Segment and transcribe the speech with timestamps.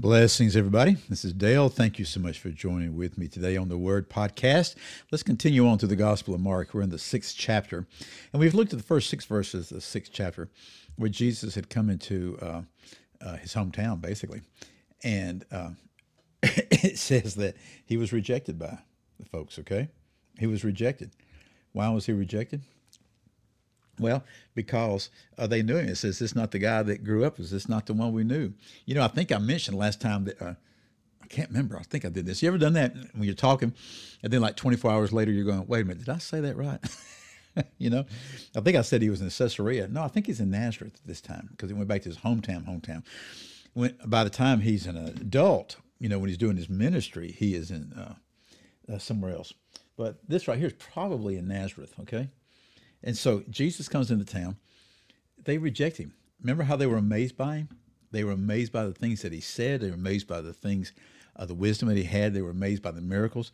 [0.00, 0.96] Blessings, everybody.
[1.10, 1.68] This is Dale.
[1.68, 4.74] Thank you so much for joining with me today on the Word Podcast.
[5.12, 6.72] Let's continue on to the Gospel of Mark.
[6.72, 7.86] We're in the sixth chapter,
[8.32, 10.48] and we've looked at the first six verses of the sixth chapter,
[10.96, 12.62] where Jesus had come into uh,
[13.20, 14.40] uh, his hometown, basically,
[15.04, 15.72] and uh,
[16.44, 18.78] it says that he was rejected by
[19.18, 19.58] the folks.
[19.58, 19.90] Okay,
[20.38, 21.10] he was rejected.
[21.72, 22.62] Why was he rejected?
[24.00, 25.88] Well, because uh, they knew him.
[25.88, 27.38] It says, "This not the guy that grew up.
[27.38, 28.52] Is this not the one we knew?"
[28.86, 30.54] You know, I think I mentioned last time that uh,
[31.22, 31.76] I can't remember.
[31.76, 32.42] I think I did this.
[32.42, 33.74] You ever done that when you're talking,
[34.22, 36.56] and then like 24 hours later, you're going, "Wait a minute, did I say that
[36.56, 36.80] right?"
[37.78, 38.04] you know,
[38.56, 39.88] I think I said he was in Caesarea.
[39.88, 42.66] No, I think he's in Nazareth this time because he went back to his hometown.
[42.66, 43.04] Hometown.
[43.74, 47.54] When by the time he's an adult, you know, when he's doing his ministry, he
[47.54, 48.14] is in uh,
[48.92, 49.52] uh somewhere else.
[49.96, 51.92] But this right here is probably in Nazareth.
[52.00, 52.30] Okay
[53.02, 54.56] and so Jesus comes into town.
[55.44, 56.14] They reject him.
[56.40, 57.68] Remember how they were amazed by him?
[58.10, 59.80] They were amazed by the things that he said.
[59.80, 60.92] They were amazed by the things,
[61.36, 62.34] uh, the wisdom that he had.
[62.34, 63.52] They were amazed by the miracles.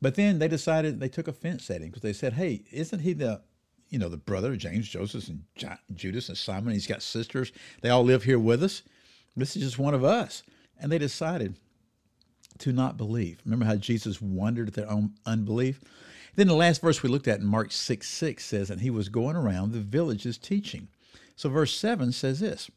[0.00, 3.12] But then they decided they took offense at him because they said, "Hey, isn't he
[3.14, 3.42] the,
[3.88, 5.44] you know, the brother of James, Joseph, and
[5.94, 6.74] Judas and Simon?
[6.74, 7.52] He's got sisters.
[7.80, 8.82] They all live here with us.
[9.36, 10.42] This is just one of us."
[10.78, 11.56] And they decided
[12.60, 13.38] to not believe.
[13.44, 15.80] Remember how Jesus wondered at their own unbelief?
[16.34, 19.08] Then the last verse we looked at in Mark 6 6 says, And he was
[19.08, 20.88] going around the villages teaching.
[21.34, 22.70] So verse 7 says this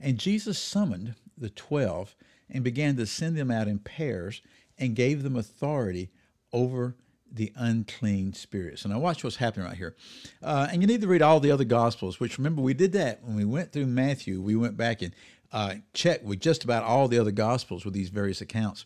[0.00, 2.14] And Jesus summoned the twelve
[2.50, 4.42] and began to send them out in pairs
[4.78, 6.10] and gave them authority
[6.52, 6.96] over
[7.30, 8.84] the unclean spirits.
[8.84, 9.94] And now watch what's happening right here.
[10.42, 13.22] Uh, and you need to read all the other gospels, which remember we did that
[13.22, 14.40] when we went through Matthew.
[14.40, 15.14] We went back and
[15.52, 18.84] uh, checked with just about all the other gospels with these various accounts.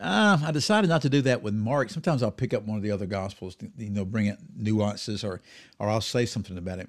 [0.00, 1.90] Uh, I decided not to do that with Mark.
[1.90, 5.24] Sometimes I'll pick up one of the other gospels, to, you know, bring it nuances,
[5.24, 5.40] or
[5.78, 6.88] or I'll say something about it.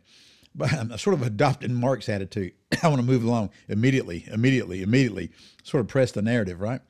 [0.56, 2.54] But I'm sort of adopting Mark's attitude.
[2.84, 5.32] I want to move along immediately, immediately, immediately.
[5.64, 6.82] Sort of press the narrative, right?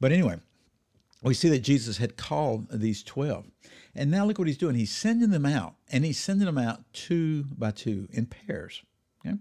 [0.00, 0.40] But anyway,
[1.22, 3.46] we see that Jesus had called these twelve,
[3.94, 4.74] and now look what he's doing.
[4.74, 8.82] He's sending them out, and he's sending them out two by two in pairs.
[9.24, 9.36] Okay?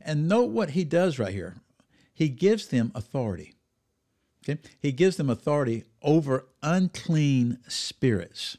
[0.00, 1.56] And note what he does right here.
[2.12, 3.54] He gives them authority.
[4.48, 4.60] Okay?
[4.78, 8.56] He gives them authority over unclean spirits.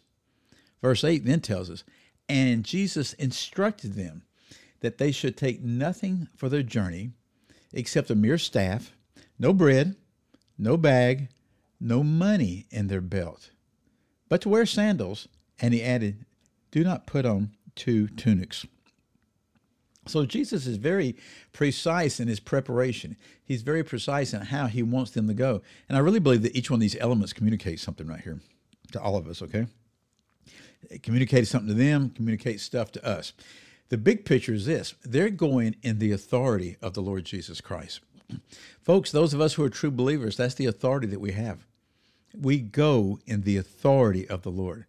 [0.81, 1.83] Verse 8 then tells us,
[2.29, 4.23] and Jesus instructed them
[4.81, 7.11] that they should take nothing for their journey
[7.73, 8.91] except a mere staff,
[9.39, 9.95] no bread,
[10.57, 11.29] no bag,
[11.79, 13.51] no money in their belt,
[14.29, 15.27] but to wear sandals.
[15.59, 16.25] And he added,
[16.69, 18.65] Do not put on two tunics.
[20.07, 21.15] So Jesus is very
[21.53, 23.15] precise in his preparation.
[23.43, 25.61] He's very precise in how he wants them to go.
[25.87, 28.39] And I really believe that each one of these elements communicates something right here
[28.91, 29.67] to all of us, okay?
[30.89, 33.33] It communicates something to them, communicates stuff to us.
[33.89, 38.01] The big picture is this they're going in the authority of the Lord Jesus Christ.
[38.81, 41.65] Folks, those of us who are true believers, that's the authority that we have.
[42.39, 44.85] We go in the authority of the Lord.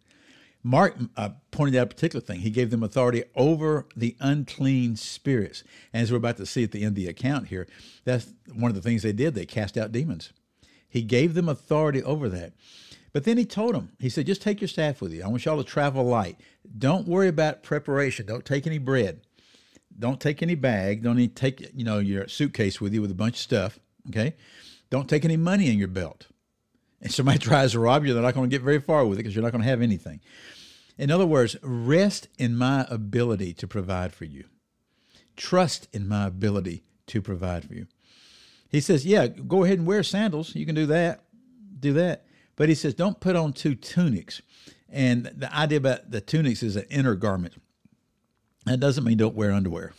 [0.61, 2.41] Mark uh, pointed out a particular thing.
[2.41, 5.63] He gave them authority over the unclean spirits.
[5.93, 7.67] And as we're about to see at the end of the account here,
[8.03, 9.35] that's one of the things they did.
[9.35, 10.33] They cast out demons.
[10.89, 12.53] He gave them authority over that.
[13.13, 15.23] But then he told them, he said, just take your staff with you.
[15.23, 16.39] I want y'all to travel light.
[16.77, 18.25] Don't worry about preparation.
[18.25, 19.21] Don't take any bread.
[19.97, 21.03] Don't take any bag.
[21.03, 23.79] Don't even take, you know, your suitcase with you with a bunch of stuff.
[24.09, 24.35] Okay.
[24.89, 26.27] Don't take any money in your belt
[27.01, 29.23] and somebody tries to rob you, they're not going to get very far with it
[29.23, 30.19] because you're not going to have anything.
[30.97, 34.45] In other words, rest in my ability to provide for you.
[35.37, 37.87] Trust in my ability to provide for you.
[38.69, 40.55] He says, Yeah, go ahead and wear sandals.
[40.55, 41.23] You can do that.
[41.79, 42.25] Do that.
[42.55, 44.41] But he says, Don't put on two tunics.
[44.89, 47.53] And the idea about the tunics is an inner garment.
[48.65, 49.93] That doesn't mean don't wear underwear.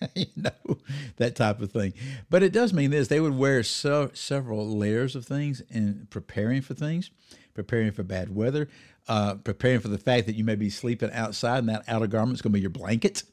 [0.14, 0.78] you know,
[1.16, 1.92] that type of thing.
[2.28, 6.62] But it does mean this they would wear so, several layers of things in preparing
[6.62, 7.10] for things,
[7.54, 8.68] preparing for bad weather,
[9.08, 12.36] uh, preparing for the fact that you may be sleeping outside and that outer garment
[12.36, 13.24] is going to be your blanket,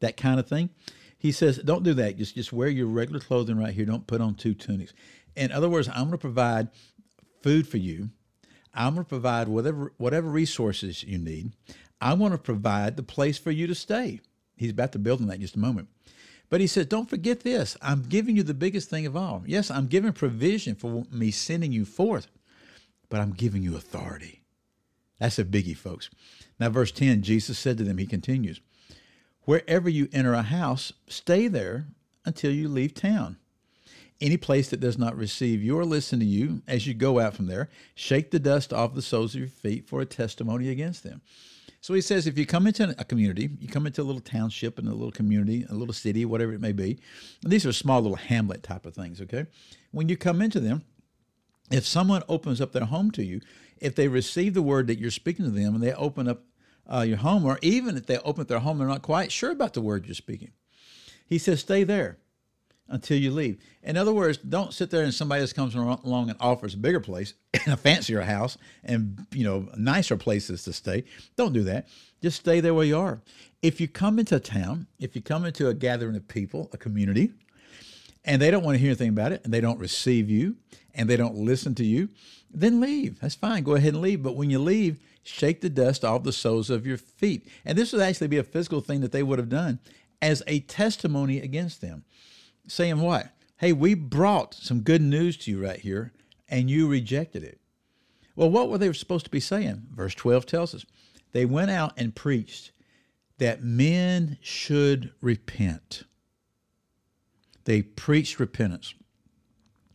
[0.00, 0.70] that kind of thing.
[1.18, 2.16] He says, don't do that.
[2.16, 3.84] Just, just wear your regular clothing right here.
[3.84, 4.92] Don't put on two tunics.
[5.34, 6.68] In other words, I'm going to provide
[7.42, 8.10] food for you.
[8.74, 11.52] I'm going to provide whatever whatever resources you need.
[12.00, 14.20] I want to provide the place for you to stay.
[14.56, 15.88] He's about to build on that in just a moment.
[16.50, 17.76] But he says, don't forget this.
[17.82, 19.42] I'm giving you the biggest thing of all.
[19.46, 22.28] Yes, I'm giving provision for me sending you forth,
[23.08, 24.42] but I'm giving you authority.
[25.18, 26.08] That's a biggie, folks.
[26.58, 28.60] Now, verse 10, Jesus said to them, he continues,
[29.42, 31.86] Wherever you enter a house, stay there
[32.24, 33.36] until you leave town.
[34.20, 37.34] Any place that does not receive you or listen to you as you go out
[37.34, 41.04] from there, shake the dust off the soles of your feet for a testimony against
[41.04, 41.20] them.
[41.80, 44.78] So he says, if you come into a community, you come into a little township
[44.78, 46.98] and a little community, a little city, whatever it may be,
[47.42, 49.46] these are small little hamlet type of things, okay?
[49.92, 50.82] When you come into them,
[51.70, 53.40] if someone opens up their home to you,
[53.78, 56.42] if they receive the word that you're speaking to them and they open up
[56.92, 59.52] uh, your home, or even if they open up their home, they're not quite sure
[59.52, 60.50] about the word you're speaking.
[61.26, 62.18] He says, stay there
[62.88, 63.58] until you leave.
[63.82, 67.00] In other words, don't sit there and somebody else comes along and offers a bigger
[67.00, 71.04] place and a fancier house and you know nicer places to stay.
[71.36, 71.88] Don't do that.
[72.22, 73.20] Just stay there where you are.
[73.62, 76.76] If you come into a town, if you come into a gathering of people, a
[76.76, 77.32] community,
[78.24, 80.56] and they don't want to hear anything about it, and they don't receive you,
[80.94, 82.08] and they don't listen to you,
[82.50, 83.20] then leave.
[83.20, 83.62] That's fine.
[83.62, 84.22] Go ahead and leave.
[84.22, 87.46] But when you leave, shake the dust off the soles of your feet.
[87.64, 89.78] And this would actually be a physical thing that they would have done
[90.20, 92.04] as a testimony against them.
[92.68, 93.32] Saying what?
[93.56, 96.12] Hey, we brought some good news to you right here,
[96.48, 97.60] and you rejected it.
[98.36, 99.88] Well, what were they supposed to be saying?
[99.92, 100.86] Verse 12 tells us
[101.32, 102.70] they went out and preached
[103.38, 106.04] that men should repent.
[107.64, 108.94] They preached repentance.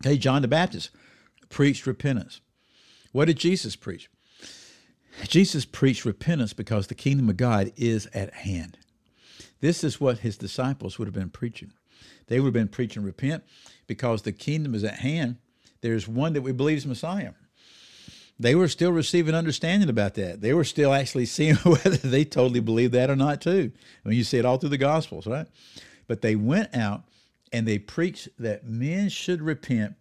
[0.06, 0.90] Okay, John the Baptist
[1.50, 2.42] preached repentance.
[3.12, 4.10] What did Jesus preach?
[5.28, 8.78] Jesus preached repentance because the kingdom of God is at hand.
[9.62, 11.72] This is what his disciples would have been preaching.
[12.28, 13.44] They would have been preaching repent
[13.88, 15.38] because the kingdom is at hand.
[15.82, 17.34] There's one that we believe is Messiah.
[18.40, 20.42] They were still receiving understanding about that.
[20.42, 23.72] They were still actually seeing whether they totally believed that or not, too.
[24.04, 25.48] I mean, you see it all through the Gospels, right?
[26.08, 27.04] But they went out
[27.52, 29.96] and they preached that men should repent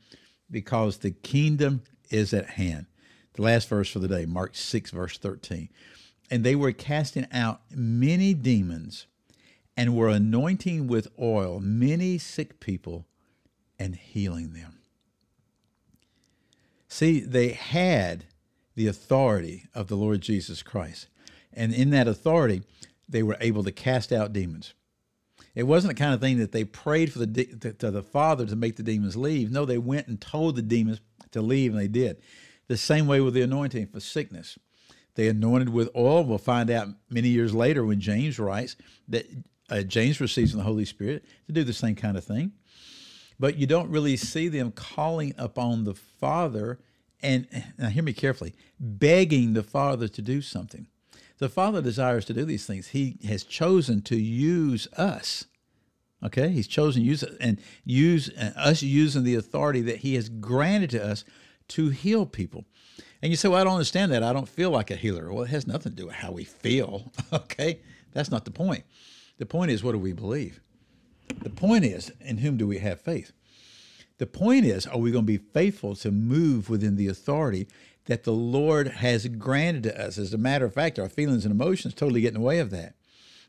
[0.51, 2.87] because the kingdom is at hand.
[3.35, 5.69] The last verse for the day, Mark 6, verse 13.
[6.31, 9.07] And they were casting out many demons
[9.77, 13.07] and were anointing with oil many sick people
[13.79, 14.79] and healing them.
[16.89, 18.27] See, they had
[18.75, 21.09] the authority of the Lord Jesus Christ.
[21.53, 22.63] And in that authority,
[23.09, 24.75] they were able to cast out demons.
[25.55, 27.27] It wasn't the kind of thing that they prayed for the
[27.79, 29.51] to the Father to make the demons leave.
[29.51, 31.01] No, they went and told the demons
[31.33, 32.19] to leave, and they did.
[32.69, 34.59] The same way with the anointing for sickness.
[35.15, 36.25] They anointed with oil.
[36.25, 38.77] We'll find out many years later when James writes
[39.09, 39.27] that
[39.73, 42.53] uh, James receives from the Holy Spirit to do the same kind of thing.
[43.39, 46.79] But you don't really see them calling upon the Father
[47.23, 47.47] and
[47.79, 50.89] now hear me carefully, begging the Father to do something.
[51.39, 52.89] The Father desires to do these things.
[52.89, 55.47] He has chosen to use us.
[56.25, 60.91] Okay, He's chosen use and use uh, us using the authority that He has granted
[60.91, 61.25] to us
[61.69, 62.65] to heal people.
[63.21, 64.23] And you say, "Well, I don't understand that.
[64.23, 66.45] I don't feel like a healer." Well, it has nothing to do with how we
[66.45, 67.13] feel.
[67.33, 67.81] Okay,
[68.13, 68.85] that's not the point.
[69.43, 70.61] The point is, what do we believe?
[71.43, 73.33] The point is, in whom do we have faith?
[74.19, 77.67] The point is, are we going to be faithful to move within the authority
[78.05, 80.17] that the Lord has granted to us.
[80.17, 82.71] As a matter of fact, our feelings and emotions totally get in the way of
[82.71, 82.95] that.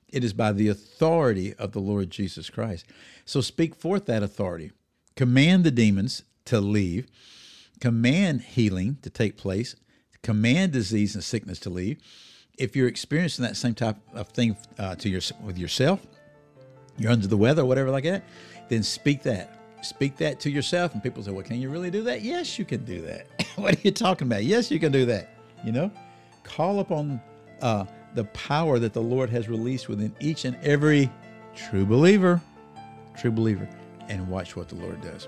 [0.10, 2.88] It is by the authority of the Lord Jesus Christ.
[3.24, 4.72] So speak forth that authority.
[5.16, 7.06] Command the demons to leave.
[7.80, 9.76] Command healing to take place.
[10.24, 12.00] Command disease and sickness to leave.
[12.58, 16.06] If you're experiencing that same type of thing uh, to your, with yourself,
[16.98, 18.24] you're under the weather or whatever like that,
[18.70, 22.04] then speak that speak that to yourself, and people say, Well, can you really do
[22.04, 22.22] that?
[22.22, 23.28] Yes, you can do that.
[23.56, 24.44] what are you talking about?
[24.44, 25.36] Yes, you can do that.
[25.64, 25.92] You know,
[26.44, 27.22] call upon
[27.62, 31.10] uh, the power that the Lord has released within each and every
[31.56, 32.42] true believer,
[33.18, 33.68] true believer,
[34.10, 35.28] and watch what the Lord does.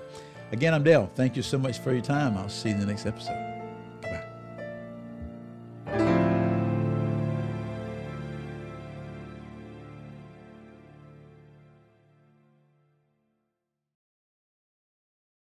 [0.51, 1.10] Again, I'm Dale.
[1.15, 2.38] Thank you so much for your time.
[2.38, 3.54] I'll see you in the next episode.